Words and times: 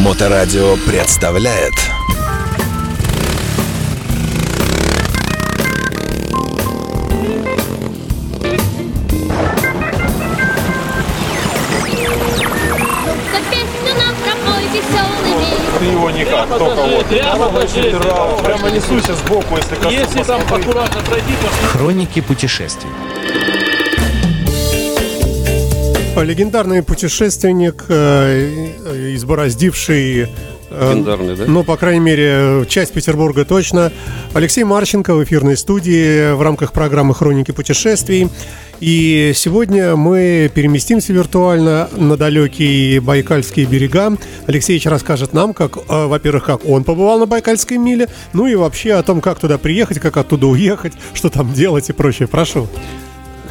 Моторадио 0.00 0.76
представляет 0.86 1.74
Ты 15.78 15.84
его 15.84 16.10
никак, 16.10 16.48
только 16.48 16.74
вот. 16.76 17.06
Прямо. 17.06 17.48
Прямо, 17.50 18.36
прямо 18.42 18.70
несуйся 18.70 19.14
сбоку, 19.14 19.56
если. 19.56 19.90
Если 19.90 20.22
там 20.22 20.40
аккуратно 20.40 21.02
пройти, 21.02 21.32
то 21.42 21.68
Хроники 21.68 22.20
путешествий. 22.20 22.90
Легендарный 26.22 26.82
путешественник, 26.82 27.84
э, 27.88 29.14
избороздивший 29.14 30.28
э, 30.70 30.90
Легендарный, 30.90 31.36
да? 31.36 31.44
Ну, 31.46 31.64
по 31.64 31.76
крайней 31.76 32.00
мере, 32.00 32.64
часть 32.68 32.92
Петербурга 32.92 33.44
точно. 33.44 33.92
Алексей 34.34 34.64
Марченко 34.64 35.14
в 35.14 35.24
эфирной 35.24 35.56
студии 35.56 36.32
в 36.32 36.42
рамках 36.42 36.72
программы 36.72 37.14
«Хроники 37.14 37.50
путешествий». 37.50 38.28
И 38.80 39.32
сегодня 39.34 39.94
мы 39.94 40.50
переместимся 40.54 41.12
виртуально 41.12 41.90
на 41.96 42.16
далекие 42.16 43.00
Байкальские 43.00 43.66
берега. 43.66 44.16
Алексеевич 44.46 44.86
расскажет 44.86 45.34
нам, 45.34 45.52
как, 45.52 45.76
э, 45.76 46.06
во-первых, 46.06 46.44
как 46.44 46.66
он 46.66 46.84
побывал 46.84 47.18
на 47.18 47.26
Байкальской 47.26 47.76
миле, 47.76 48.08
ну 48.32 48.46
и 48.46 48.54
вообще 48.54 48.94
о 48.94 49.02
том, 49.02 49.20
как 49.20 49.38
туда 49.38 49.58
приехать, 49.58 49.98
как 49.98 50.16
оттуда 50.16 50.46
уехать, 50.46 50.94
что 51.12 51.28
там 51.28 51.52
делать 51.52 51.90
и 51.90 51.92
прочее. 51.92 52.26
Прошу. 52.26 52.68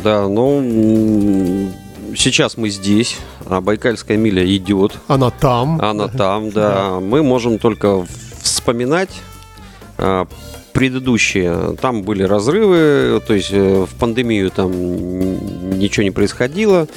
Да, 0.04 0.28
ну, 0.28 1.70
сейчас 2.16 2.58
мы 2.58 2.70
здесь, 2.70 3.18
а 3.46 3.62
Байкальская 3.62 4.18
миля 4.18 4.46
идет, 4.56 4.98
Она 5.08 5.30
там. 5.30 5.80
она 5.82 6.08
там, 6.08 6.52
да. 6.52 7.00
Мы 7.00 7.24
можем 7.24 7.58
только 7.60 8.06
вспоминать 8.42 9.10
а, 9.98 10.28
предыдущие. 10.74 11.76
Там 11.82 12.04
были 12.04 12.24
разрывы, 12.24 13.22
то 13.26 13.34
есть 13.34 13.50
э, 13.52 13.86
в 13.86 13.96
пандемию 14.00 14.50
там 14.52 14.72
ничего 15.80 16.04
не 16.04 16.12
происходило. 16.12 16.88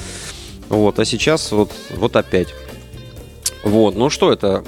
Вот, 0.69 0.99
а 0.99 1.05
сейчас 1.05 1.51
вот, 1.51 1.71
вот 1.97 2.15
опять. 2.15 2.53
Вот, 3.63 3.95
ну 3.95 4.09
что 4.09 4.31
это? 4.31 4.63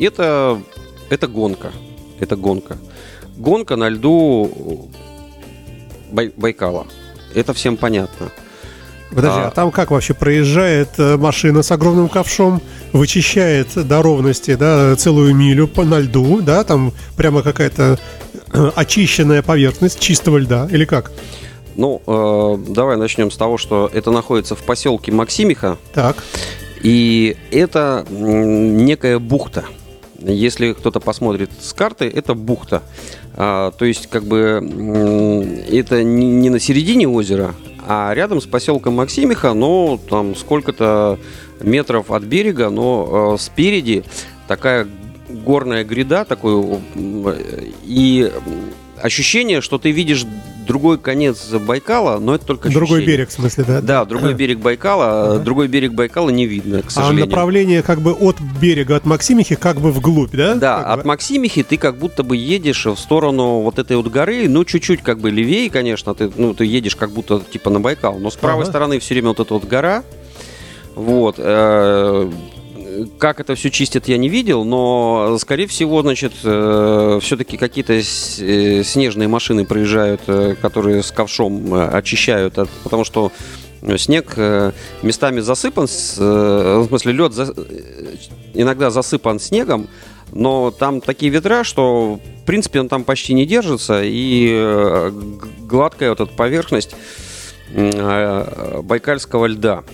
Это, 0.00 0.60
это 1.08 1.26
гонка. 1.26 1.72
Это 2.20 2.36
гонка. 2.36 2.78
Гонка 3.36 3.76
на 3.76 3.88
льду 3.88 4.88
Бай- 6.12 6.32
Байкала. 6.36 6.86
Это 7.34 7.54
всем 7.54 7.76
понятно. 7.76 8.30
Подожди, 9.10 9.40
А. 9.40 9.48
а 9.48 9.50
там 9.50 9.70
как 9.70 9.90
вообще 9.90 10.14
проезжает 10.14 10.90
э, 10.98 11.16
машина 11.16 11.62
с 11.62 11.70
огромным 11.72 12.08
ковшом, 12.08 12.62
вычищает 12.92 13.68
до 13.74 14.02
ровности, 14.02 14.54
да, 14.54 14.94
целую 14.96 15.34
милю 15.34 15.66
по 15.66 15.84
на 15.84 15.98
льду, 15.98 16.40
да, 16.42 16.62
там 16.64 16.92
прямо 17.16 17.42
какая-то 17.42 17.98
э, 18.52 18.70
очищенная 18.76 19.42
поверхность 19.42 19.98
чистого 19.98 20.38
льда, 20.38 20.68
или 20.70 20.84
как? 20.84 21.10
Ну, 21.76 22.02
э, 22.06 22.72
давай 22.72 22.96
начнем 22.96 23.30
с 23.30 23.36
того, 23.36 23.58
что 23.58 23.90
это 23.92 24.10
находится 24.10 24.54
в 24.54 24.62
поселке 24.62 25.12
Максимиха, 25.12 25.76
Так, 25.92 26.16
и 26.82 27.36
это 27.50 28.06
некая 28.10 29.18
бухта. 29.18 29.64
Если 30.22 30.72
кто-то 30.72 31.00
посмотрит 31.00 31.50
с 31.60 31.72
карты, 31.72 32.04
это 32.14 32.34
бухта. 32.34 32.82
А, 33.34 33.70
то 33.70 33.86
есть, 33.86 34.06
как 34.08 34.24
бы, 34.24 35.64
это 35.70 36.02
не 36.02 36.50
на 36.50 36.60
середине 36.60 37.08
озера, 37.08 37.54
а 37.86 38.12
рядом 38.14 38.40
с 38.40 38.46
поселком 38.46 38.94
Максимиха, 38.94 39.52
но 39.52 39.98
там 40.08 40.34
сколько-то 40.36 41.18
метров 41.60 42.10
от 42.10 42.22
берега, 42.22 42.70
но 42.70 43.34
э, 43.34 43.38
спереди 43.42 44.04
такая 44.48 44.86
горная 45.28 45.84
гряда, 45.84 46.24
такой, 46.24 46.80
и 47.84 48.32
ощущение, 49.00 49.60
что 49.60 49.78
ты 49.78 49.90
видишь 49.90 50.26
другой 50.66 50.98
конец 50.98 51.48
Байкала, 51.52 52.18
но 52.18 52.34
это 52.34 52.46
только 52.46 52.68
другой 52.68 52.98
ощущение. 52.98 53.16
берег, 53.16 53.28
в 53.30 53.32
смысле, 53.32 53.64
да? 53.64 53.80
Да, 53.80 54.04
другой 54.04 54.34
берег 54.34 54.58
Байкала, 54.58 55.34
Ага. 55.34 55.38
другой 55.44 55.68
берег 55.68 55.92
Байкала 55.92 56.30
не 56.30 56.46
видно, 56.46 56.82
к 56.82 56.86
А 56.86 56.90
сожалению. 56.90 57.26
направление 57.26 57.82
как 57.82 58.00
бы 58.00 58.12
от 58.12 58.36
берега, 58.60 58.96
от 58.96 59.04
Максимихи, 59.06 59.54
как 59.56 59.80
бы 59.80 59.90
вглубь, 59.92 60.30
да? 60.32 60.54
Да, 60.54 60.78
Как 60.78 60.86
от 60.88 61.02
бы? 61.02 61.08
Максимихи 61.08 61.62
ты 61.62 61.76
как 61.76 61.98
будто 61.98 62.22
бы 62.22 62.36
едешь 62.36 62.86
в 62.86 62.96
сторону 62.96 63.60
вот 63.60 63.78
этой 63.78 63.96
вот 63.96 64.08
горы, 64.08 64.48
ну, 64.48 64.64
чуть-чуть 64.64 65.02
как 65.02 65.18
бы 65.20 65.30
левее, 65.30 65.70
конечно, 65.70 66.14
ты, 66.14 66.30
ну, 66.36 66.54
ты 66.54 66.64
едешь 66.64 66.96
как 66.96 67.10
будто 67.10 67.40
типа 67.40 67.70
на 67.70 67.80
Байкал, 67.80 68.18
но 68.18 68.30
с 68.30 68.36
правой 68.36 68.62
Ага. 68.62 68.70
стороны 68.70 68.98
все 69.00 69.14
время 69.14 69.28
вот 69.28 69.40
эта 69.40 69.54
вот 69.54 69.64
гора, 69.64 70.02
вот, 70.94 71.36
э, 71.38 72.30
как 73.18 73.40
это 73.40 73.54
все 73.54 73.70
чистят, 73.70 74.08
я 74.08 74.16
не 74.18 74.28
видел, 74.28 74.64
но, 74.64 75.36
скорее 75.40 75.66
всего, 75.66 76.02
значит, 76.02 76.32
все-таки 76.34 77.56
какие-то 77.56 77.94
э, 77.94 78.82
снежные 78.84 79.28
машины 79.28 79.64
проезжают, 79.64 80.22
э, 80.26 80.54
которые 80.60 81.02
с 81.02 81.10
ковшом 81.10 81.74
э, 81.74 81.88
очищают, 81.88 82.58
от- 82.58 82.70
потому 82.84 83.04
что 83.04 83.32
э, 83.82 83.96
снег 83.98 84.32
э, 84.36 84.72
местами 85.02 85.40
засыпан, 85.40 85.84
э, 85.86 86.78
в 86.84 86.86
смысле 86.88 87.12
лед 87.12 87.32
за- 87.32 87.54
э, 87.56 88.14
иногда 88.54 88.90
засыпан 88.90 89.38
снегом, 89.40 89.88
но 90.32 90.70
там 90.70 91.00
такие 91.00 91.30
ветра, 91.32 91.64
что 91.64 92.20
в 92.42 92.46
принципе 92.46 92.80
он 92.80 92.88
там 92.88 93.04
почти 93.04 93.34
не 93.34 93.46
держится, 93.46 94.02
и 94.02 94.50
э, 94.52 95.10
гладкая 95.60 96.10
вот 96.10 96.20
эта 96.20 96.32
поверхность 96.32 96.94
э, 97.74 98.80
байкальского 98.82 99.46
льда. 99.46 99.84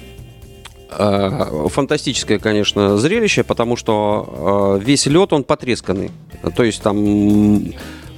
Э, 0.91 1.66
Фантастическое, 1.69 2.38
конечно, 2.38 2.97
зрелище, 2.97 3.42
потому 3.42 3.76
что 3.76 4.78
э, 4.80 4.84
весь 4.84 5.06
лед 5.06 5.32
он 5.32 5.44
потресканный. 5.44 6.10
То 6.56 6.62
есть 6.62 6.82
там 6.82 6.97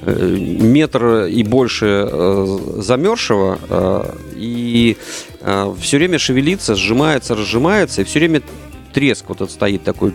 э, 0.03 0.37
метр 0.37 1.25
и 1.25 1.43
больше 1.45 2.09
замерзшего, 2.77 4.15
и 4.35 4.97
все 5.81 5.97
время 5.97 6.19
шевелится, 6.19 6.75
сжимается, 6.75 7.35
разжимается, 7.35 8.03
и 8.03 8.05
все 8.05 8.19
время 8.19 8.43
треск 8.93 9.25
вот 9.29 9.37
этот 9.37 9.51
стоит 9.51 9.85
такой. 9.85 10.13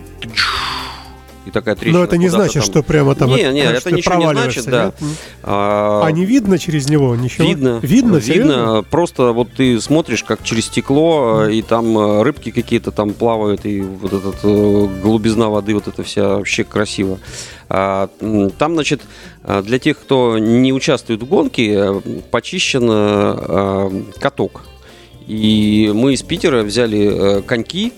И 1.46 1.50
такая 1.50 1.74
трещина. 1.74 1.98
Но 1.98 2.04
это 2.04 2.16
не 2.16 2.28
значит, 2.28 2.62
там. 2.62 2.62
что 2.62 2.82
прямо 2.82 3.14
там... 3.14 3.28
Не, 3.28 3.42
это- 3.42 3.52
не, 3.52 3.60
это 3.60 3.84
ты 3.84 3.92
ничего 3.92 4.14
не 4.14 4.30
значит, 4.32 4.64
да. 4.64 4.84
нет? 4.84 4.94
А, 5.42 6.02
А 6.04 6.10
не 6.10 6.24
видно 6.24 6.58
через 6.58 6.88
него 6.88 7.14
ничего? 7.16 7.46
Видно. 7.46 7.80
Видно, 7.82 8.20
серьезно? 8.20 8.50
Видно. 8.50 8.82
Просто 8.90 9.32
вот 9.32 9.52
ты 9.52 9.80
смотришь, 9.80 10.24
как 10.24 10.42
через 10.42 10.66
стекло, 10.66 11.44
э, 11.46 11.52
и 11.52 11.62
там 11.62 11.98
э, 11.98 12.22
рыбки 12.22 12.50
какие-то 12.50 12.92
там 12.92 13.12
плавают, 13.12 13.66
и 13.66 13.82
вот 13.82 14.12
этот 14.12 14.36
э, 14.42 14.88
голубизна 15.02 15.50
воды, 15.50 15.74
вот 15.74 15.86
это 15.86 16.02
вся 16.02 16.36
вообще 16.36 16.64
красиво. 16.64 17.18
А, 17.68 18.08
Там, 18.58 18.74
значит, 18.74 19.02
для 19.42 19.78
тех, 19.78 19.98
кто 19.98 20.38
не 20.38 20.72
участвует 20.72 21.22
в 21.22 21.26
гонке, 21.26 22.00
почищен 22.30 24.12
каток. 24.18 24.62
И 25.26 25.90
мы 25.94 26.12
из 26.12 26.22
Питера 26.22 26.62
взяли 26.62 27.42
коньки 27.42 27.92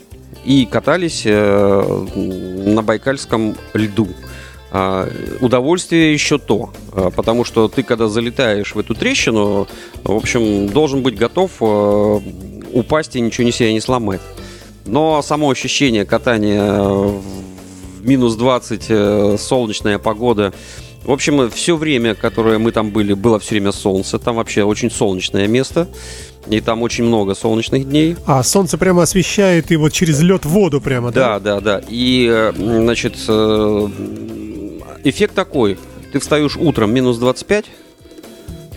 и 0.47 0.65
катались 0.65 1.23
э, 1.25 2.07
на 2.15 2.83
байкальском 2.83 3.57
льду. 3.75 4.09
А, 4.71 5.09
Удовольствие 5.41 6.13
еще 6.13 6.39
то, 6.39 6.71
а, 6.93 7.11
потому 7.11 7.45
что 7.45 7.69
ты, 7.69 7.83
когда 7.83 8.09
залетаешь 8.09 8.75
в 8.75 8.79
эту 8.79 8.95
трещину, 8.95 9.67
в 10.05 10.13
общем, 10.13 10.69
должен 10.69 11.03
быть 11.03 11.19
готов 11.19 11.51
э, 11.61 12.21
упасть 12.73 13.17
и 13.17 13.21
ничего 13.21 13.45
не 13.45 13.53
себя 13.53 13.73
не 13.73 13.81
сломать. 13.81 14.21
Но 14.85 15.21
само 15.21 15.51
ощущение 15.51 16.05
катания 16.05 16.79
в 16.79 17.23
минус 18.03 18.37
20, 18.37 18.85
э, 18.89 19.37
солнечная 19.39 19.99
погода, 19.99 20.53
в 21.07 21.13
общем, 21.13 21.49
все 21.51 21.77
время, 21.77 22.17
которое 22.17 22.59
мы 22.59 22.73
там 22.73 22.91
были, 22.91 23.15
было 23.15 23.39
все 23.39 23.51
время 23.51 23.71
солнце. 23.71 24.19
Там 24.19 24.37
вообще 24.37 24.65
очень 24.65 24.91
солнечное 24.91 25.47
место. 25.47 25.89
И 26.49 26.61
там 26.61 26.83
очень 26.83 27.05
много 27.05 27.35
солнечных 27.35 27.89
дней. 27.89 28.17
А 28.27 28.43
солнце 28.43 28.77
прямо 28.77 29.03
освещает 29.03 29.71
и 29.71 29.77
вот 29.77 29.93
через 29.93 30.21
лед 30.21 30.45
воду 30.45 30.81
прямо, 30.81 31.13
да? 31.13 31.39
Да, 31.39 31.61
да, 31.61 31.61
да. 31.61 31.83
И, 31.89 32.29
э, 32.29 32.53
значит, 32.57 33.17
э, 33.29 33.89
эффект 35.05 35.35
такой. 35.35 35.79
Ты 36.13 36.19
встаешь 36.19 36.57
утром 36.57 36.93
минус 36.93 37.19
25, 37.19 37.67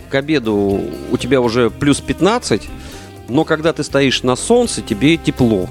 к 0.08 0.14
обеду 0.14 0.80
у 1.10 1.16
тебя 1.16 1.40
уже 1.40 1.70
плюс 1.70 2.00
15, 2.00 2.62
но 3.28 3.44
когда 3.44 3.72
ты 3.72 3.82
стоишь 3.82 4.22
на 4.22 4.36
солнце, 4.36 4.82
тебе 4.82 5.16
тепло 5.16 5.68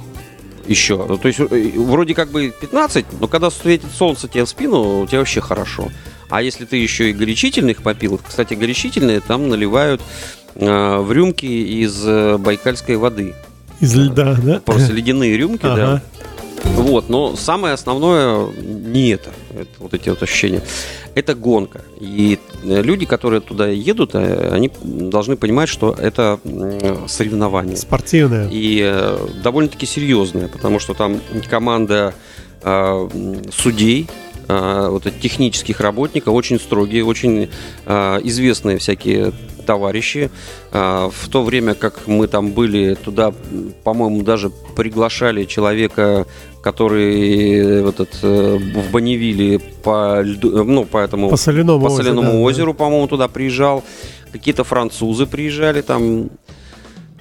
еще. 0.68 1.18
То 1.18 1.28
есть 1.28 1.40
э, 1.40 1.72
вроде 1.76 2.14
как 2.14 2.32
бы 2.32 2.54
15, 2.60 3.06
но 3.20 3.28
когда 3.28 3.50
светит 3.50 3.92
солнце 3.98 4.28
тебе 4.28 4.44
в 4.44 4.50
спину, 4.50 5.02
у 5.02 5.08
тебя 5.08 5.20
вообще 5.20 5.40
хорошо. 5.42 5.90
А 6.30 6.42
если 6.42 6.66
ты 6.66 6.78
еще 6.78 7.10
и 7.10 7.14
горячительных 7.14 7.82
попил, 7.82 8.20
кстати, 8.26 8.54
горячительные 8.54 9.20
там 9.20 9.50
наливают 9.50 10.02
э, 10.56 10.98
в 10.98 11.12
рюмки 11.12 11.46
из 11.46 12.02
э, 12.06 12.38
байкальской 12.38 12.98
воды. 12.98 13.34
Из 13.80 13.96
льда, 13.96 14.36
да? 14.44 14.62
Просто 14.64 14.94
ледяные 14.94 15.38
рюмки, 15.38 15.64
да. 15.64 15.74
Ага. 15.74 16.04
Вот, 16.76 17.10
но 17.10 17.36
самое 17.36 17.74
основное 17.74 18.48
не 18.52 19.10
это, 19.10 19.32
это 19.54 19.70
вот 19.80 19.94
эти 19.94 20.10
вот 20.10 20.22
ощущения. 20.22 20.62
Это 21.16 21.34
гонка. 21.34 21.82
И 22.00 22.38
э, 22.64 22.82
люди, 22.82 23.06
которые 23.06 23.42
туда 23.42 23.68
едут, 23.68 24.12
э, 24.14 24.50
они 24.52 24.72
должны 24.84 25.36
понимать, 25.36 25.70
что 25.70 25.96
это 25.98 26.40
соревнование. 27.08 27.78
Спортивная. 27.78 28.48
И 28.52 28.82
э, 28.84 29.28
довольно-таки 29.44 29.86
серьезное, 29.86 30.48
потому 30.48 30.80
что 30.80 30.94
там 30.94 31.22
команда 31.50 32.14
м, 32.64 33.42
судей, 33.52 34.08
вот 34.50 35.06
этих 35.06 35.20
технических 35.22 35.80
работников, 35.80 36.34
очень 36.34 36.60
строгие, 36.60 37.06
очень 37.06 37.50
а, 37.86 38.20
известные 38.24 38.78
всякие 38.80 39.32
товарищи. 39.66 40.32
А, 40.72 41.10
В 41.10 41.30
то 41.30 41.44
время, 41.44 41.76
как 41.76 42.08
мы 42.08 42.28
там 42.28 42.52
были, 42.52 42.96
туда, 42.96 43.32
по-моему, 43.84 44.24
даже 44.24 44.50
приглашали 44.76 45.46
человека, 45.46 46.26
который 46.64 47.84
вот 47.84 48.00
этот, 48.00 48.20
э, 48.24 48.58
в 48.58 48.92
Бонневилле 48.92 49.60
по 49.60 50.22
льду, 50.22 50.60
э, 50.60 50.64
ну, 50.64 50.86
по 50.86 50.98
этому 50.98 51.30
По 51.30 51.38
соляному, 51.38 51.80
по 51.80 51.86
озеру, 51.86 52.04
соляному 52.04 52.32
да, 52.32 52.34
да. 52.34 52.40
озеру, 52.40 52.74
по-моему, 52.74 53.08
туда 53.08 53.28
приезжал. 53.28 53.84
Какие-то 54.32 54.64
французы 54.64 55.26
приезжали 55.26 55.82
там. 55.82 56.30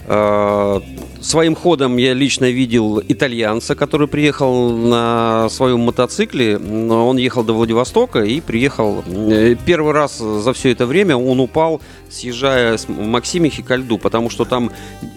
Э, 0.08 0.80
Своим 1.20 1.56
ходом 1.56 1.96
я 1.96 2.14
лично 2.14 2.48
видел 2.48 3.02
итальянца, 3.08 3.74
который 3.74 4.06
приехал 4.06 4.70
на 4.70 5.48
своем 5.50 5.80
мотоцикле. 5.80 6.56
Он 6.56 7.16
ехал 7.16 7.42
до 7.42 7.54
Владивостока 7.54 8.20
и 8.20 8.40
приехал. 8.40 9.02
э, 9.04 9.56
Первый 9.66 9.92
раз 9.92 10.18
за 10.18 10.52
все 10.52 10.70
это 10.70 10.86
время 10.86 11.16
он 11.16 11.40
упал, 11.40 11.80
съезжая 12.08 12.76
с 12.76 12.88
Максимихи 12.88 13.62
ко 13.64 13.74
льду, 13.74 13.98
потому 13.98 14.30
что 14.30 14.44
там 14.44 14.70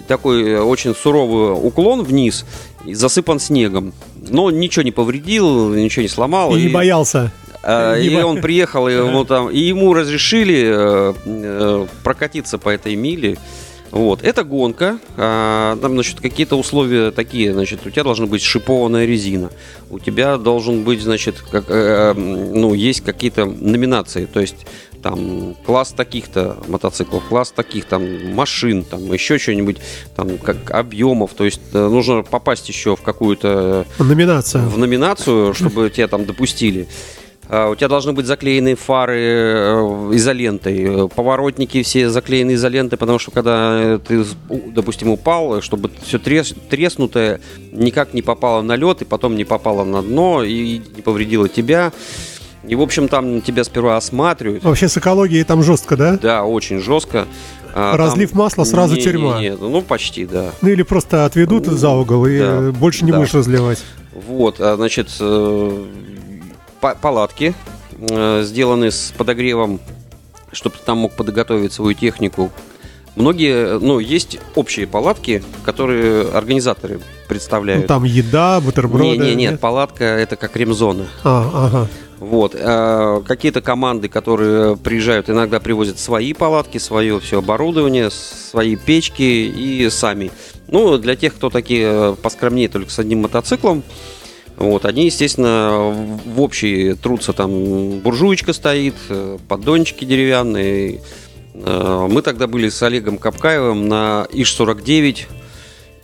такой 0.07 0.41
э, 0.43 0.59
очень 0.59 0.95
суровый 0.95 1.53
уклон 1.53 2.01
вниз, 2.01 2.45
и 2.83 2.95
засыпан 2.95 3.39
снегом. 3.39 3.93
Но 4.27 4.49
ничего 4.49 4.81
не 4.81 4.91
повредил, 4.91 5.69
ничего 5.75 6.01
не 6.01 6.09
сломал. 6.09 6.55
И 6.55 6.63
не 6.63 6.69
боялся. 6.69 7.31
И 7.63 8.21
он 8.23 8.41
приехал, 8.41 8.87
и, 8.87 8.93
ему 8.93 9.23
там, 9.23 9.51
и 9.51 9.59
ему 9.59 9.93
разрешили 9.93 11.13
прокатиться 12.03 12.57
по 12.57 12.69
этой 12.69 12.95
миле. 12.95 13.37
Вот. 13.91 14.23
Это 14.23 14.43
гонка. 14.43 14.99
А, 15.17 15.77
Там, 15.81 15.93
значит, 15.93 16.19
какие-то 16.21 16.55
условия 16.55 17.11
такие. 17.11 17.53
Значит, 17.53 17.85
у 17.85 17.89
тебя 17.89 18.03
должна 18.03 18.25
быть 18.25 18.41
шипованная 18.41 19.05
резина. 19.05 19.49
У 19.89 19.99
тебя 19.99 20.37
должен 20.37 20.83
быть, 20.83 21.01
значит, 21.01 21.35
как, 21.51 21.65
э, 21.69 22.13
ну, 22.13 22.73
есть 22.73 23.01
какие-то 23.01 23.45
номинации. 23.45 24.25
То 24.25 24.39
есть 24.39 24.65
там 25.03 25.55
класс 25.65 25.93
таких-то 25.97 26.57
мотоциклов, 26.67 27.23
класс 27.27 27.51
таких 27.51 27.85
там 27.85 28.33
машин, 28.33 28.83
там 28.83 29.11
еще 29.11 29.37
что-нибудь, 29.39 29.77
там 30.15 30.37
как 30.37 30.71
объемов. 30.71 31.31
То 31.35 31.43
есть 31.45 31.61
э, 31.73 31.87
нужно 31.87 32.21
попасть 32.23 32.69
еще 32.69 32.95
в 32.95 33.01
какую-то 33.01 33.85
Номинация. 33.99 34.61
в 34.67 34.77
номинацию, 34.77 35.53
чтобы 35.53 35.89
тебя 35.89 36.07
там 36.07 36.25
допустили. 36.25 36.87
А, 37.53 37.69
У 37.69 37.75
тебя 37.75 37.89
должны 37.89 38.13
быть 38.13 38.25
заклеены 38.27 38.75
фары 38.75 39.19
э, 39.19 40.09
изолентой, 40.13 41.09
поворотники 41.09 41.83
все 41.83 42.09
заклеены 42.09 42.53
изолентой, 42.53 42.97
потому 42.97 43.19
что 43.19 43.31
когда 43.31 43.71
э, 43.73 43.99
ты, 43.99 44.23
допустим, 44.73 45.09
упал, 45.09 45.61
чтобы 45.61 45.91
все 46.01 46.17
треснутое 46.17 47.41
никак 47.73 48.13
не 48.13 48.21
попало 48.21 48.61
на 48.61 48.77
лед 48.77 49.01
и 49.01 49.05
потом 49.05 49.35
не 49.35 49.43
попало 49.43 49.83
на 49.83 50.01
дно 50.01 50.43
и 50.43 50.81
не 50.95 51.01
повредило 51.01 51.49
тебя. 51.49 51.91
И, 52.65 52.75
в 52.75 52.81
общем, 52.81 53.09
там 53.09 53.41
тебя 53.41 53.65
сперва 53.65 53.97
осматривают. 53.97 54.63
Вообще 54.63 54.87
с 54.87 54.97
экологией 54.97 55.43
там 55.43 55.61
жестко, 55.61 55.97
да? 55.97 56.17
Да, 56.21 56.43
очень 56.45 56.79
жестко. 56.79 57.27
А, 57.73 57.97
Разлив 57.97 58.29
там- 58.31 58.39
масла, 58.39 58.63
сразу 58.63 58.95
Не, 58.95 59.01
тюрьма. 59.01 59.41
не, 59.41 59.49
не, 59.49 59.55
ну, 59.57 59.81
почти, 59.81 60.25
да. 60.25 60.51
Ну 60.61 60.69
или 60.69 60.83
просто 60.83 61.25
отведут 61.25 61.65
за 61.65 61.89
угол 61.89 62.25
и 62.27 62.39
Да, 62.39 62.71
больше 62.71 63.03
не 63.03 63.11
да. 63.11 63.17
будешь 63.17 63.33
разливать. 63.33 63.83
Вот, 64.13 64.61
а, 64.61 64.75
значит, 64.77 65.09
э, 65.19 65.85
палатки 66.81 67.53
э, 67.97 68.43
сделаны 68.43 68.91
с 68.91 69.13
подогревом, 69.17 69.79
чтобы 70.51 70.77
ты 70.77 70.83
там 70.83 70.97
мог 70.99 71.13
подготовить 71.13 71.73
свою 71.73 71.93
технику. 71.93 72.51
Многие, 73.15 73.77
ну, 73.79 73.99
есть 73.99 74.39
общие 74.55 74.87
палатки, 74.87 75.43
которые 75.65 76.29
организаторы 76.29 76.95
Ну, 76.95 77.01
представляют. 77.27 77.87
там 77.87 78.03
еда, 78.05 78.61
бутерброды. 78.61 79.17
не, 79.17 79.17
не, 79.17 79.35
нет, 79.35 79.59
палатка 79.59 80.05
это 80.05 80.37
как 80.37 80.55
ремзона. 80.55 81.07
А, 81.23 81.67
ага. 81.67 81.87
Вот. 82.19 82.55
э, 82.57 83.21
Какие-то 83.27 83.61
команды, 83.61 84.07
которые 84.07 84.77
приезжают, 84.77 85.29
иногда 85.29 85.59
привозят 85.59 85.99
свои 85.99 86.33
палатки, 86.33 86.77
свое 86.77 87.19
все 87.19 87.39
оборудование, 87.39 88.09
свои 88.11 88.75
печки 88.77 89.21
и 89.23 89.89
сами. 89.89 90.31
Ну, 90.67 90.97
для 90.97 91.15
тех, 91.17 91.35
кто 91.35 91.49
такие 91.49 91.85
э, 92.13 92.15
поскромнее, 92.21 92.69
только 92.69 92.91
с 92.91 92.99
одним 92.99 93.23
мотоциклом, 93.23 93.83
вот, 94.61 94.85
они, 94.85 95.05
естественно, 95.05 95.93
в 96.25 96.41
общий 96.41 96.93
трутся, 96.93 97.33
там 97.33 97.99
буржуечка 97.99 98.53
стоит, 98.53 98.95
э, 99.09 99.37
поддончики 99.47 100.05
деревянные. 100.05 101.01
Э, 101.53 102.07
Мы 102.09 102.21
тогда 102.21 102.47
были 102.47 102.69
с 102.69 102.81
Олегом 102.83 103.17
Капкаевым 103.17 103.87
на 103.87 104.27
Иш-49, 104.31 105.19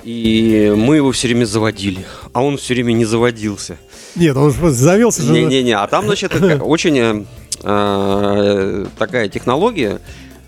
и 0.03 0.73
мы 0.75 0.97
его 0.97 1.11
все 1.11 1.27
время 1.27 1.45
заводили, 1.45 2.05
а 2.33 2.43
он 2.43 2.57
все 2.57 2.73
время 2.73 2.93
не 2.93 3.05
заводился. 3.05 3.77
Нет, 4.15 4.35
он 4.35 4.53
просто 4.53 4.79
завелся. 4.81 5.21
Не-не-не, 5.23 5.73
а 5.75 5.85
там, 5.87 6.05
значит, 6.05 6.33
очень 6.61 7.25
э, 7.63 8.85
такая 8.97 9.29
технология. 9.29 9.99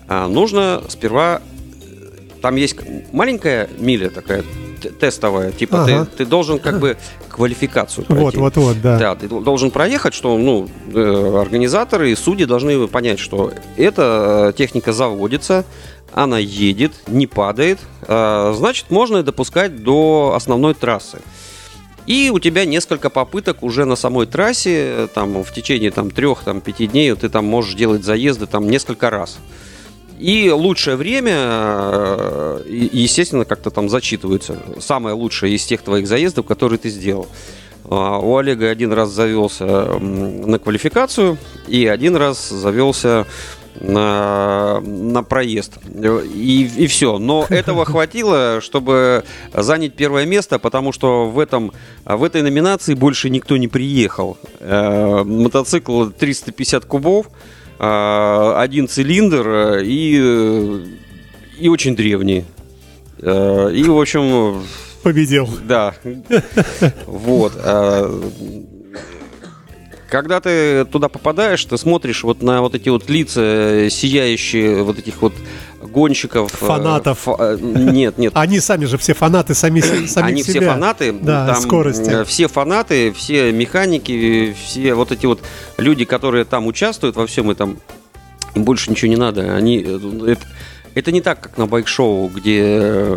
Нужно 0.08 0.82
сперва... 0.88 1.40
Там 2.42 2.56
есть 2.56 2.76
маленькая 3.12 3.68
миля 3.78 4.08
такая, 4.10 4.44
тестовая. 4.98 5.52
Типа 5.52 5.82
Ага. 5.84 6.06
ты, 6.06 6.18
ты 6.18 6.26
должен 6.26 6.58
как 6.58 6.80
бы 6.80 6.96
квалификацию 7.28 8.06
Вот, 8.08 8.16
пройти. 8.18 8.38
вот, 8.38 8.56
вот, 8.56 8.80
да. 8.80 8.98
Да, 8.98 9.14
ты 9.14 9.28
дол- 9.28 9.42
должен 9.42 9.70
проехать, 9.70 10.14
что 10.14 10.36
ну, 10.38 10.68
э, 10.92 11.38
организаторы 11.40 12.10
и 12.10 12.14
судьи 12.14 12.46
должны 12.46 12.88
понять, 12.88 13.18
что 13.18 13.52
эта 13.76 14.50
э, 14.50 14.56
техника 14.56 14.92
заводится, 14.92 15.64
она 16.12 16.38
едет, 16.38 16.92
не 17.06 17.26
падает, 17.26 17.78
э, 18.08 18.54
значит, 18.56 18.90
можно 18.90 19.22
допускать 19.22 19.82
до 19.82 20.32
основной 20.34 20.74
трассы. 20.74 21.18
И 22.06 22.30
у 22.32 22.38
тебя 22.40 22.64
несколько 22.64 23.10
попыток 23.10 23.62
уже 23.62 23.84
на 23.84 23.94
самой 23.94 24.26
трассе, 24.26 24.74
э, 25.04 25.08
там, 25.14 25.44
в 25.44 25.52
течение 25.52 25.90
там, 25.90 26.10
трех-пяти 26.10 26.86
дней 26.86 27.14
ты 27.14 27.28
там 27.28 27.44
можешь 27.44 27.74
делать 27.74 28.02
заезды 28.02 28.46
там, 28.46 28.68
несколько 28.68 29.10
раз. 29.10 29.38
И 30.20 30.50
лучшее 30.50 30.96
время, 30.96 31.34
э, 31.34 32.62
естественно, 32.68 33.46
как-то 33.46 33.70
там 33.70 33.88
зачитываются. 33.88 34.58
Самое 34.78 35.14
лучшее 35.14 35.54
из 35.54 35.64
тех 35.64 35.80
твоих 35.80 36.06
заездов, 36.06 36.44
которые 36.44 36.78
ты 36.78 36.90
сделал. 36.90 37.26
А, 37.86 38.18
У 38.18 38.36
Олега 38.36 38.68
один 38.68 38.92
раз 38.92 39.10
завелся 39.10 39.64
на 39.98 40.58
квалификацию, 40.58 41.38
и 41.68 41.86
один 41.86 42.16
раз 42.16 42.50
завелся 42.50 43.26
на, 43.80 44.80
на 44.80 45.22
проезд. 45.22 45.78
И, 45.88 46.70
и 46.76 46.86
все. 46.86 47.18
Но 47.18 47.46
этого 47.48 47.86
хватило, 47.86 48.60
чтобы 48.60 49.24
занять 49.54 49.94
первое 49.94 50.26
место, 50.26 50.58
потому 50.58 50.92
что 50.92 51.30
в, 51.30 51.38
этом, 51.38 51.72
в 52.04 52.22
этой 52.22 52.42
номинации 52.42 52.92
больше 52.92 53.30
никто 53.30 53.56
не 53.56 53.68
приехал. 53.68 54.36
Э, 54.58 55.22
Мотоцикл 55.24 56.10
350 56.10 56.84
кубов, 56.84 57.26
один 57.82 58.88
цилиндр 58.88 59.48
э, 59.48 59.84
и, 59.84 60.20
э, 60.22 60.84
и 61.58 61.68
очень 61.68 61.96
древний. 61.96 62.44
Э, 63.22 63.70
И, 63.72 63.82
в 63.84 63.98
общем, 63.98 64.62
Победил. 65.02 65.48
да. 65.64 65.94
Вот. 67.06 67.54
Когда 70.10 70.40
ты 70.40 70.84
туда 70.84 71.08
попадаешь, 71.08 71.64
ты 71.64 71.78
смотришь 71.78 72.22
вот 72.24 72.42
на 72.42 72.60
вот 72.60 72.74
эти 72.74 72.88
вот 72.88 73.08
лица 73.08 73.88
сияющие 73.90 74.82
вот 74.82 74.98
этих 74.98 75.22
вот 75.22 75.32
гонщиков. 75.82 76.52
э, 76.62 76.66
Фанатов. 76.66 77.18
фа- 77.20 77.36
э, 77.38 77.58
Нет, 77.60 78.18
нет. 78.18 78.32
Они 78.36 78.60
сами 78.60 78.84
же 78.84 78.98
все 78.98 79.14
фанаты, 79.14 79.54
сами, 79.54 79.80
сами 80.06 80.28
Они 80.28 80.42
все 80.42 80.52
себя. 80.54 80.72
фанаты, 80.74 81.12
Да, 81.12 81.46
там, 81.54 81.62
скорости. 81.62 82.10
э, 82.10 82.24
все 82.24 82.48
фанаты, 82.48 83.12
все 83.12 83.50
механики, 83.52 84.54
все 84.64 84.94
вот 84.94 85.12
эти 85.12 85.26
вот 85.26 85.40
люди, 85.78 86.04
которые 86.04 86.44
там 86.44 86.66
участвуют 86.66 87.16
во 87.16 87.26
всем 87.26 87.50
этом, 87.50 87.78
им 88.54 88.64
больше 88.64 88.90
ничего 88.90 89.08
не 89.10 89.16
надо. 89.16 89.54
Они, 89.56 89.78
это, 89.78 90.40
это 90.94 91.12
не 91.12 91.20
так, 91.20 91.40
как 91.40 91.56
на 91.58 91.66
байк-шоу, 91.66 92.28
где 92.28 93.16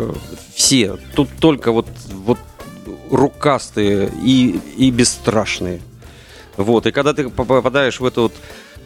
все. 0.54 0.96
Тут 1.14 1.28
только 1.40 1.72
вот, 1.72 1.86
вот 2.12 2.38
рукастые 3.10 4.10
и, 4.22 4.60
и 4.76 4.90
бесстрашные. 4.90 5.80
Вот, 6.56 6.86
и 6.86 6.92
когда 6.92 7.12
ты 7.12 7.28
поп- 7.28 7.48
попадаешь 7.48 7.98
в 8.00 8.04
эту 8.06 8.22
вот, 8.22 8.32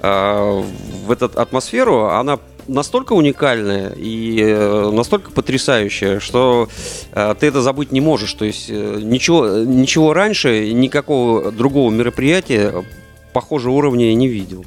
а, 0.01 0.63
в 1.07 1.11
эту 1.11 1.27
атмосферу, 1.27 2.07
она 2.07 2.39
настолько 2.69 3.15
уникальная 3.15 3.93
и 3.97 4.41
э, 4.41 4.91
настолько 4.93 5.31
потрясающая, 5.31 6.21
что 6.21 6.69
э, 7.13 7.35
ты 7.39 7.47
это 7.47 7.63
забыть 7.63 7.91
не 7.91 8.01
можешь. 8.01 8.33
То 8.35 8.45
есть 8.45 8.67
э, 8.69 9.01
ничего, 9.03 9.65
ничего 9.65 10.13
раньше, 10.13 10.73
никакого 10.73 11.51
другого 11.51 11.91
мероприятия 11.91 12.85
похожего 13.33 13.73
уровня 13.73 14.11
я 14.11 14.15
не 14.15 14.29
видел. 14.29 14.65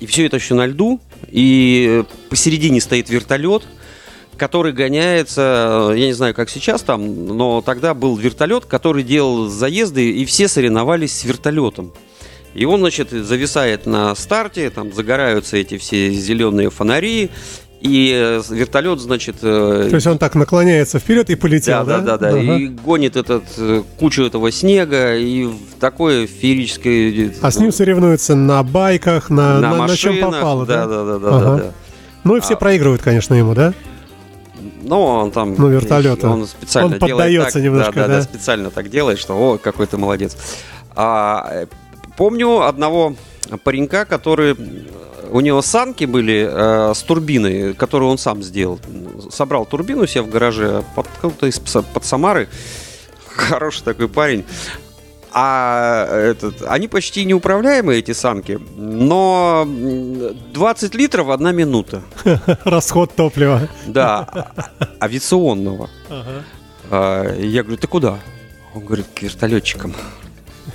И 0.00 0.06
все 0.06 0.26
это 0.26 0.36
еще 0.36 0.54
на 0.54 0.66
льду, 0.66 1.00
и 1.28 2.04
посередине 2.28 2.80
стоит 2.80 3.08
вертолет, 3.08 3.62
который 4.36 4.72
гоняется, 4.72 5.92
я 5.94 6.06
не 6.06 6.12
знаю, 6.12 6.34
как 6.34 6.50
сейчас 6.50 6.82
там, 6.82 7.26
но 7.36 7.62
тогда 7.62 7.94
был 7.94 8.16
вертолет, 8.16 8.66
который 8.66 9.02
делал 9.04 9.48
заезды, 9.48 10.10
и 10.10 10.24
все 10.24 10.48
соревновались 10.48 11.16
с 11.16 11.24
вертолетом. 11.24 11.92
И 12.54 12.64
он, 12.64 12.80
значит, 12.80 13.10
зависает 13.10 13.86
на 13.86 14.14
старте, 14.14 14.70
там 14.70 14.92
загораются 14.92 15.56
эти 15.56 15.76
все 15.78 16.10
зеленые 16.10 16.70
фонари, 16.70 17.30
И 17.80 18.12
э, 18.16 18.40
вертолет, 18.48 18.98
значит, 19.00 19.36
э, 19.42 19.88
То 19.90 19.94
есть 19.94 20.06
он 20.06 20.16
так 20.16 20.34
наклоняется 20.36 20.98
вперед 20.98 21.28
и 21.28 21.34
полетел, 21.34 21.84
да, 21.84 21.98
да? 21.98 22.16
да, 22.16 22.18
да, 22.18 22.32
да. 22.32 22.38
Ага. 22.38 22.56
И 22.56 22.66
гонит 22.68 23.16
этот 23.16 23.44
э, 23.58 23.82
кучу 23.98 24.22
этого 24.22 24.50
снега 24.50 25.16
и 25.16 25.44
в 25.44 25.58
такое 25.80 26.26
феерическое. 26.26 27.34
А 27.42 27.50
с 27.50 27.58
ним 27.58 27.72
соревнуются 27.72 28.34
на 28.36 28.62
байках, 28.62 29.28
на, 29.28 29.60
на, 29.60 29.70
на, 29.74 29.86
на 29.86 29.96
чем 29.96 30.14
машинах, 30.14 30.34
попало, 30.34 30.64
да, 30.64 30.86
да? 30.86 31.04
да, 31.04 31.18
да, 31.18 31.28
Ага. 31.28 31.44
да, 31.44 31.56
да. 31.56 31.72
Ну 32.24 32.36
и 32.36 32.40
все 32.40 32.54
А. 32.54 32.56
проигрывают, 32.56 33.02
конечно, 33.02 33.34
ему, 33.34 33.54
да? 33.54 33.74
Ну, 34.82 35.00
он 35.02 35.30
там... 35.30 35.54
Ну, 35.58 35.68
вертолёта. 35.68 36.30
Он 36.30 36.46
специально 36.46 36.94
Он 36.94 36.98
делает 36.98 37.16
поддается 37.16 37.52
так, 37.52 37.62
немножко, 37.62 37.92
да, 37.94 38.00
да, 38.02 38.08
да. 38.08 38.16
да, 38.16 38.22
специально 38.22 38.70
так 38.70 38.88
делает, 38.88 39.18
что, 39.18 39.34
о, 39.34 39.58
какой 39.58 39.86
ты 39.86 39.98
молодец. 39.98 40.36
А, 40.96 41.66
помню 42.16 42.62
одного 42.62 43.14
паренька, 43.62 44.04
который... 44.04 44.56
У 45.30 45.40
него 45.40 45.62
санки 45.62 46.04
были 46.04 46.46
э, 46.48 46.94
с 46.94 47.02
турбиной, 47.02 47.74
которую 47.74 48.10
он 48.10 48.18
сам 48.18 48.42
сделал. 48.42 48.78
Собрал 49.30 49.64
турбину 49.66 50.02
у 50.02 50.06
себя 50.06 50.22
в 50.22 50.28
гараже 50.28 50.84
под, 50.94 51.06
откуда-то 51.06 51.46
из, 51.46 51.58
под 51.58 52.04
Самары. 52.04 52.48
Хороший 53.26 53.82
такой 53.82 54.08
парень. 54.08 54.44
А 55.32 56.06
этот, 56.16 56.62
они 56.68 56.86
почти 56.86 57.24
неуправляемые, 57.24 57.98
эти 57.98 58.12
санки, 58.12 58.60
но 58.76 59.64
м, 59.66 60.36
20 60.52 60.94
литров 60.94 61.28
одна 61.30 61.50
минута. 61.50 62.02
Расход 62.64 63.12
топлива. 63.16 63.68
Да, 63.86 64.18
а- 64.20 65.04
авиационного. 65.04 65.90
А, 66.90 67.34
Я 67.36 67.62
говорю, 67.64 67.78
ты 67.78 67.88
куда? 67.88 68.18
Он 68.74 68.84
говорит, 68.84 69.06
к 69.12 69.22
вертолетчикам. 69.22 69.94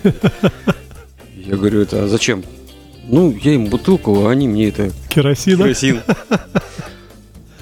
Я 1.45 1.55
говорю, 1.55 1.81
это 1.81 2.03
а 2.03 2.07
зачем? 2.07 2.43
Ну, 3.07 3.35
я 3.41 3.53
им 3.53 3.65
бутылку, 3.67 4.25
а 4.25 4.31
они 4.31 4.47
мне 4.47 4.69
это 4.69 4.91
Керосина. 5.09 5.63
керосин. 5.63 6.01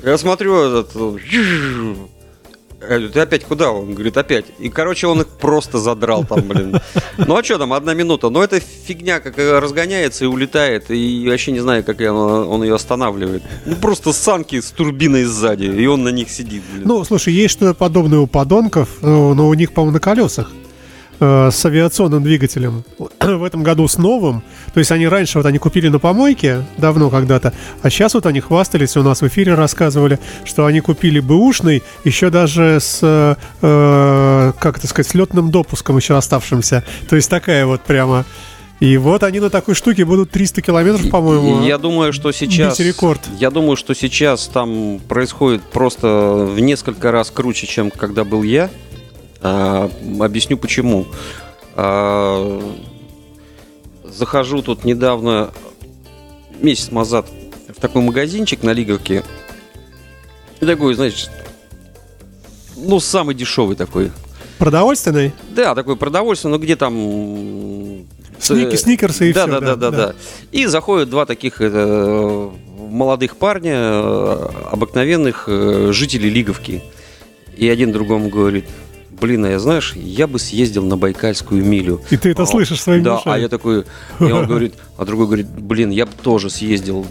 Я 0.03 0.17
смотрю, 0.17 0.55
этот... 0.55 0.91
Я 2.79 2.87
говорю, 2.89 3.09
ты 3.09 3.19
опять 3.21 3.43
куда? 3.43 3.71
Он 3.71 3.93
говорит, 3.93 4.15
опять. 4.17 4.45
И, 4.59 4.69
короче, 4.69 5.07
он 5.07 5.21
их 5.21 5.27
просто 5.27 5.79
задрал 5.79 6.23
там, 6.25 6.41
блин. 6.47 6.79
Ну, 7.17 7.35
а 7.35 7.43
что 7.43 7.57
там, 7.57 7.73
одна 7.73 7.93
минута? 7.95 8.29
Ну, 8.29 8.39
это 8.41 8.59
фигня 8.59 9.19
как 9.19 9.37
разгоняется 9.37 10.25
и 10.25 10.27
улетает. 10.27 10.91
И 10.91 11.25
вообще 11.27 11.51
не 11.53 11.59
знаю, 11.59 11.83
как 11.83 11.99
я- 12.01 12.13
он 12.13 12.63
ее 12.63 12.75
останавливает. 12.75 13.41
Ну, 13.65 13.75
просто 13.77 14.13
санки 14.13 14.61
с 14.61 14.69
турбиной 14.71 15.23
сзади, 15.23 15.65
и 15.65 15.87
он 15.87 16.03
на 16.03 16.09
них 16.09 16.29
сидит, 16.29 16.61
блин. 16.71 16.87
Ну, 16.87 17.03
слушай, 17.03 17.33
есть 17.33 17.53
что-то 17.53 17.73
подобное 17.73 18.19
у 18.19 18.27
подонков, 18.27 18.89
но, 19.01 19.33
но 19.33 19.47
у 19.47 19.53
них, 19.55 19.73
по-моему, 19.73 19.93
на 19.95 19.99
колесах. 19.99 20.51
Э, 21.19 21.49
С 21.51 21.65
авиационным 21.65 22.23
двигателем. 22.23 22.83
В 23.19 23.43
этом 23.43 23.63
году 23.63 23.87
с 23.87 23.97
новым. 23.97 24.43
То 24.73 24.79
есть 24.79 24.91
они 24.91 25.07
раньше 25.07 25.37
вот 25.39 25.45
они 25.45 25.57
купили 25.57 25.87
на 25.89 25.99
помойке 25.99 26.63
давно 26.77 27.09
когда-то, 27.09 27.53
а 27.81 27.89
сейчас 27.89 28.13
вот 28.13 28.25
они 28.25 28.39
хвастались, 28.39 28.97
у 28.97 29.03
нас 29.03 29.21
в 29.21 29.27
эфире 29.27 29.55
рассказывали, 29.55 30.19
что 30.45 30.65
они 30.65 30.81
купили 30.81 31.19
бэушный, 31.19 31.83
еще 32.03 32.29
даже 32.29 32.79
с, 32.79 32.99
э, 33.01 33.35
э, 33.61 34.53
как 34.59 34.77
это 34.77 34.87
сказать, 34.87 35.07
с 35.11 35.13
летным 35.13 35.51
допуском 35.51 35.97
еще 35.97 36.15
оставшимся. 36.15 36.83
То 37.09 37.15
есть 37.15 37.29
такая 37.29 37.65
вот 37.65 37.81
прямо... 37.81 38.25
И 38.79 38.95
вот 38.97 39.23
они 39.23 39.39
на 39.39 39.49
такой 39.49 39.73
штуке 39.73 40.05
будут 40.05 40.29
300 40.29 40.61
километров, 40.61 41.09
по-моему. 41.09 41.63
Я 41.63 41.79
думаю, 41.79 42.13
что 42.13 42.31
сейчас... 42.31 42.77
бить 42.77 42.87
рекорд. 42.87 43.21
Я 43.39 43.49
думаю, 43.49 43.75
что 43.75 43.95
сейчас 43.95 44.47
там 44.47 44.99
происходит 45.07 45.63
просто 45.63 46.47
в 46.47 46.59
несколько 46.59 47.11
раз 47.11 47.31
круче, 47.31 47.65
чем 47.65 47.89
когда 47.89 48.23
был 48.23 48.43
я. 48.43 48.69
А, 49.41 49.89
объясню 50.19 50.57
почему. 50.57 51.05
А, 51.75 52.59
захожу 54.03 54.61
тут 54.61 54.83
недавно, 54.85 55.51
месяц 56.61 56.91
назад, 56.91 57.27
в 57.69 57.79
такой 57.79 58.01
магазинчик 58.01 58.63
на 58.63 58.71
Лиговке. 58.71 59.23
И 60.59 60.65
такой, 60.65 60.93
знаешь, 60.95 61.27
ну, 62.75 62.99
самый 62.99 63.35
дешевый 63.35 63.75
такой. 63.75 64.11
Продовольственный? 64.57 65.33
Да, 65.55 65.75
такое 65.75 65.95
продовольствие, 65.95 66.51
но 66.51 66.57
где 66.57 66.75
там... 66.75 66.95
м, 66.95 68.07
Сники- 68.39 68.73
э, 68.73 68.77
сникерсы 68.77 69.29
и 69.29 69.33
да, 69.33 69.43
всё, 69.43 69.51
да, 69.51 69.59
да, 69.59 69.75
да, 69.75 69.91
да, 69.91 69.97
да. 70.07 70.15
И 70.51 70.65
заходят 70.65 71.09
два 71.09 71.25
таких 71.27 71.57
э, 71.59 72.49
молодых 72.77 73.37
парня, 73.37 73.73
э, 73.75 74.47
обыкновенных 74.71 75.45
э, 75.47 75.91
жителей 75.91 76.29
Лиговки. 76.31 76.83
И 77.55 77.67
один 77.69 77.91
другому 77.91 78.29
говорит, 78.29 78.65
блин, 79.19 79.45
а 79.45 79.49
я 79.49 79.59
знаешь, 79.59 79.93
я 79.95 80.27
бы 80.27 80.39
съездил 80.39 80.85
на 80.85 80.97
Байкальскую 80.97 81.63
милю. 81.63 82.01
И 82.09 82.17
ты 82.17 82.31
это 82.31 82.43
А, 82.43 82.45
слышишь 82.45 82.81
своими 82.81 83.03
Да, 83.03 83.17
ушами. 83.19 83.35
а 83.35 83.39
я 83.39 83.49
такой, 83.49 83.85
и 84.19 84.23
он 84.23 84.45
говорит, 84.47 84.75
а 84.97 85.05
другой 85.05 85.25
говорит, 85.27 85.47
блин, 85.47 85.89
я 85.91 86.05
бы 86.05 86.11
тоже 86.21 86.49
съездил, 86.49 87.05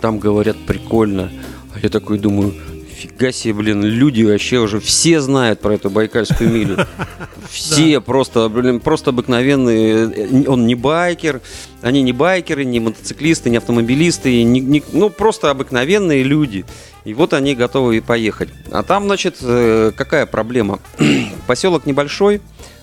там 0.00 0.18
говорят 0.18 0.56
прикольно. 0.66 1.30
А 1.74 1.78
я 1.80 1.88
такой 1.88 2.18
думаю, 2.18 2.54
фига 3.00 3.32
себе, 3.32 3.54
блин, 3.54 3.82
люди 3.82 4.22
вообще 4.22 4.58
уже 4.58 4.78
все 4.80 5.20
знают 5.20 5.60
про 5.60 5.74
эту 5.74 5.88
Байкальскую 5.90 6.50
милю. 6.50 6.76
Все 7.50 8.00
просто, 8.00 8.48
блин, 8.48 8.78
просто 8.78 9.10
обыкновенные. 9.10 10.12
Э, 10.14 10.44
Он 10.48 10.66
не 10.66 10.74
байкер, 10.76 11.40
они 11.82 12.02
не 12.02 12.12
байкеры, 12.12 12.64
не 12.64 12.78
мотоциклисты, 12.78 13.50
не 13.50 13.56
автомобилисты, 13.56 14.42
не- 14.44 14.60
не- 14.60 14.84
ну 14.92 15.10
просто 15.10 15.50
обыкновенные 15.50 16.22
люди. 16.22 16.64
И 17.04 17.14
вот 17.14 17.32
они 17.32 17.54
готовы 17.54 17.96
и 17.96 18.00
поехать. 18.00 18.50
А 18.70 18.82
там, 18.82 19.06
значит, 19.06 19.36
э, 19.42 19.90
какая 19.96 20.26
проблема? 20.26 20.78
Поселок 21.46 21.86
небольшой, 21.86 22.40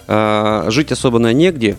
а, 0.08 0.66
жить 0.70 0.92
особенно 0.92 1.32
негде. 1.34 1.78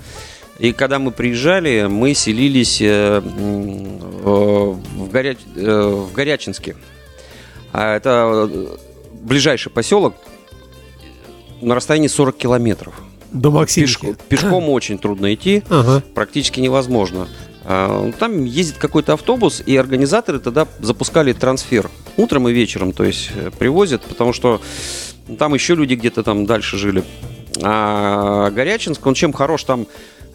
И 0.59 0.73
когда 0.73 0.99
мы 0.99 1.11
приезжали, 1.11 1.87
мы 1.91 2.15
селились 2.15 2.79
э, 2.81 3.21
в, 3.21 5.09
Горя... 5.13 5.37
э, 5.57 6.05
в 6.09 6.13
Горячинске. 6.13 6.75
А 7.73 7.97
это 7.97 8.49
э, 8.51 8.77
ближайший 9.23 9.71
поселок 9.71 10.15
на 11.61 11.75
расстоянии 11.75 12.09
40 12.09 12.37
километров. 12.37 12.95
До 13.33 13.51
Максимки. 13.51 13.91
Пешко- 13.91 14.17
пешком 14.29 14.69
очень 14.71 14.99
трудно 14.99 15.35
идти, 15.35 15.63
Ага. 15.69 16.03
практически 16.15 16.61
невозможно. 16.61 17.29
А, 17.65 18.11
Там 18.19 18.45
ездит 18.45 18.79
какой-то 18.79 19.13
автобус, 19.13 19.63
и 19.65 19.77
организаторы 19.77 20.39
тогда 20.39 20.67
запускали 20.81 21.33
трансфер 21.35 21.91
утром 22.17 22.49
и 22.49 22.53
вечером, 22.53 22.93
то 22.93 23.05
есть 23.05 23.31
э, 23.35 23.51
привозят, 23.59 24.03
потому 24.03 24.33
что 24.33 24.61
там 25.39 25.53
еще 25.55 25.75
люди 25.75 25.95
где-то 25.95 26.23
там 26.23 26.47
дальше 26.47 26.79
жили. 26.79 27.05
А 27.63 28.51
Горячинск, 28.51 29.05
он 29.07 29.15
чем 29.15 29.33
хорош, 29.33 29.65
там 29.65 29.87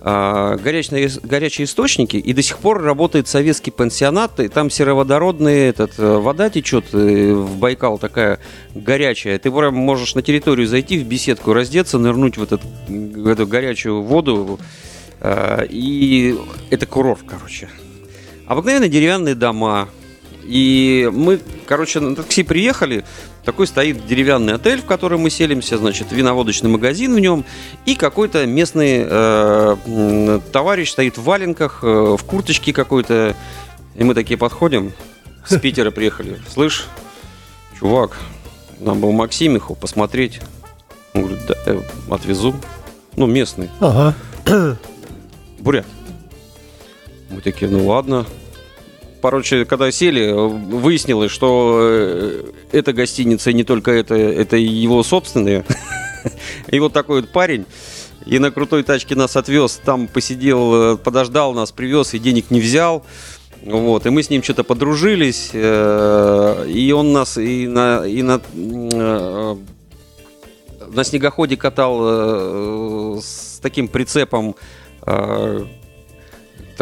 а, 0.05 0.57
горячные, 0.57 1.09
горячие 1.23 1.63
источники, 1.63 2.17
и 2.17 2.33
до 2.33 2.41
сих 2.41 2.57
пор 2.57 2.81
работает 2.81 3.29
советский 3.29 3.71
пансионат, 3.71 4.37
и 4.41 4.49
там 4.49 4.69
сероводородная 4.69 5.69
этот, 5.69 5.97
э, 5.97 6.17
вода 6.17 6.49
течет 6.49 6.87
э, 6.91 7.31
в 7.31 7.55
Байкал 7.55 7.97
такая 7.97 8.39
горячая. 8.75 9.39
Ты 9.39 9.49
прям 9.49 9.75
можешь 9.75 10.13
на 10.13 10.21
территорию 10.21 10.67
зайти 10.67 10.99
в 10.99 11.07
беседку, 11.07 11.53
раздеться, 11.53 11.99
нырнуть 11.99 12.35
в, 12.35 12.43
этот, 12.43 12.59
в 12.89 13.27
эту 13.29 13.47
горячую 13.47 14.01
воду, 14.01 14.59
э, 15.21 15.67
и 15.69 16.37
это 16.69 16.85
курорт, 16.85 17.21
короче. 17.25 17.69
Обыкновенные 18.45 18.89
деревянные 18.89 19.35
дома. 19.35 19.87
И 20.43 21.09
мы, 21.11 21.39
короче, 21.65 21.99
на 21.99 22.15
такси 22.15 22.43
приехали. 22.43 23.05
Такой 23.45 23.67
стоит 23.67 24.05
деревянный 24.05 24.53
отель, 24.53 24.81
в 24.81 24.85
который 24.85 25.17
мы 25.17 25.29
селимся, 25.29 25.77
значит, 25.77 26.11
виноводочный 26.11 26.69
магазин 26.69 27.15
в 27.15 27.19
нем. 27.19 27.45
И 27.85 27.95
какой-то 27.95 28.45
местный 28.45 29.05
э, 29.05 30.39
товарищ 30.51 30.91
стоит 30.91 31.17
в 31.17 31.23
валенках, 31.23 31.79
э, 31.83 32.15
в 32.17 32.23
курточке 32.25 32.73
какой-то. 32.73 33.35
И 33.95 34.03
мы 34.03 34.13
такие 34.13 34.37
подходим. 34.37 34.93
С 35.45 35.57
Питера 35.59 35.91
приехали. 35.91 36.41
Слышь, 36.49 36.87
чувак, 37.77 38.17
нам 38.79 38.99
бы 38.99 39.09
в 39.09 39.13
Максимиху 39.13 39.75
посмотреть. 39.75 40.39
Он 41.13 41.23
говорит, 41.23 41.45
да, 41.47 41.55
э, 41.65 41.81
отвезу. 42.09 42.55
Ну, 43.15 43.27
местный. 43.27 43.69
Ага. 43.79 44.15
Бурят. 45.59 45.85
Мы 47.29 47.41
такие, 47.41 47.69
ну 47.69 47.87
ладно. 47.87 48.25
Короче, 49.23 49.63
когда 49.63 49.89
сели, 49.89 50.33
выяснилось, 50.33 51.31
что 51.31 51.77
э, 51.79 52.43
эта 52.73 52.91
гостиница 52.91 53.53
не 53.53 53.63
только 53.63 53.91
это, 53.91 54.15
это 54.15 54.57
его 54.57 55.01
собственные. 55.01 55.63
И 56.67 56.77
вот 56.77 56.91
такой 56.91 57.21
вот 57.21 57.31
парень. 57.31 57.65
И 58.25 58.37
на 58.37 58.51
крутой 58.51 58.83
тачке 58.83 59.15
нас 59.15 59.37
отвез, 59.37 59.79
там 59.81 60.09
посидел, 60.09 60.95
э, 60.95 60.97
подождал 60.97 61.53
нас, 61.53 61.71
привез 61.71 62.13
и 62.13 62.19
денег 62.19 62.51
не 62.51 62.59
взял. 62.59 63.05
Вот, 63.63 64.05
и 64.05 64.09
мы 64.09 64.23
с 64.23 64.29
ним 64.29 64.43
что-то 64.43 64.65
подружились, 64.65 65.51
э, 65.53 66.65
и 66.67 66.91
он 66.91 67.13
нас 67.13 67.37
и 67.37 67.65
на, 67.65 68.05
и 68.05 68.21
на, 68.23 68.41
на 68.53 69.55
снегоходе 71.05 71.55
катал 71.55 73.21
с 73.21 73.59
таким 73.61 73.87
прицепом, 73.87 74.57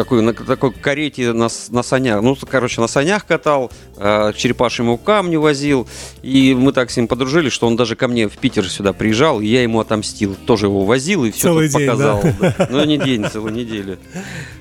такой, 0.04 0.22
на 0.22 0.32
такой 0.32 0.72
карете 0.72 1.32
на, 1.32 1.48
на 1.70 1.82
санях, 1.82 2.22
ну, 2.22 2.36
короче, 2.48 2.80
на 2.80 2.88
санях 2.88 3.24
катал, 3.26 3.70
э, 3.96 4.32
к 4.32 4.36
черепашьему 4.36 4.98
камню 4.98 5.40
возил, 5.40 5.86
и 6.22 6.54
мы 6.54 6.72
так 6.72 6.90
с 6.90 6.96
ним 6.96 7.06
подружились, 7.08 7.52
что 7.52 7.66
он 7.66 7.76
даже 7.76 7.94
ко 7.96 8.08
мне 8.08 8.28
в 8.28 8.36
Питер 8.36 8.68
сюда 8.68 8.92
приезжал, 8.92 9.40
и 9.40 9.46
я 9.46 9.62
ему 9.62 9.78
отомстил, 9.80 10.34
тоже 10.46 10.66
его 10.66 10.84
возил 10.84 11.24
и 11.24 11.30
все 11.30 11.42
Целый 11.42 11.68
день, 11.68 11.86
показал. 11.86 12.22
да. 12.40 12.66
Ну, 12.70 12.84
не 12.84 12.98
день, 12.98 13.24
целую 13.30 13.52
неделю. 13.54 13.98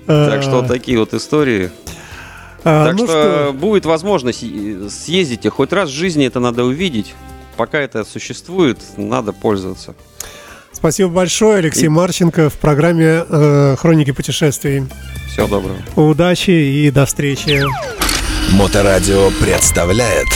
А, 0.07 0.29
Так 0.29 0.43
что 0.43 0.57
вот 0.61 0.67
такие 0.67 0.99
вот 0.99 1.13
истории. 1.13 1.71
А, 2.63 2.85
Так 2.87 2.95
ну 2.97 3.05
что, 3.07 3.51
будет 3.53 3.85
возможность 3.85 4.43
и- 4.43 4.87
съездите. 4.89 5.49
Хоть 5.49 5.73
раз 5.73 5.89
в 5.89 5.93
жизни 5.93 6.25
это 6.27 6.39
надо 6.39 6.63
увидеть. 6.63 7.13
Пока 7.57 7.79
это 7.79 8.03
существует, 8.05 8.77
надо 8.97 9.33
пользоваться. 9.33 9.95
Спасибо 10.73 11.09
большое, 11.09 11.59
Алексей 11.59 11.85
И- 11.85 11.89
Марченко 11.89 12.49
в 12.49 12.53
программе 12.55 13.23
э, 13.27 13.75
«Хроники 13.77 14.11
путешествий». 14.11 14.85
Всего 15.31 15.47
доброго. 15.47 15.77
Удачи 15.95 16.51
и 16.51 16.89
до 16.91 17.05
встречи. 17.05 17.63
Моторадио 18.51 19.29
представляет 19.41 20.27